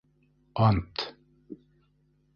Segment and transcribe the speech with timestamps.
[0.67, 0.97] Ант!